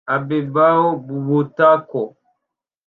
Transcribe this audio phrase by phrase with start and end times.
[0.15, 0.81] Abebaw
[1.27, 2.03] Butako